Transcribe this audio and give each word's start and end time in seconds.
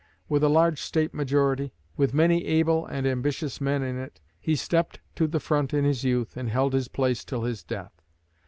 With 0.27 0.43
a 0.43 0.49
large 0.49 0.81
State 0.81 1.13
majority, 1.13 1.73
with 1.95 2.11
many 2.11 2.43
able 2.45 2.87
and 2.87 3.05
ambitious 3.05 3.61
men 3.61 3.83
in 3.83 3.99
it, 3.99 4.19
he 4.39 4.55
stepped 4.55 4.99
to 5.13 5.27
the 5.27 5.39
front 5.39 5.75
in 5.75 5.85
his 5.85 6.03
youth 6.03 6.35
and 6.35 6.49
held 6.49 6.73
his 6.73 6.87
place 6.87 7.23
till 7.23 7.43
his 7.43 7.61
death. 7.63 8.01